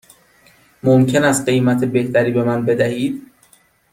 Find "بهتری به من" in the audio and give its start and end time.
1.85-2.65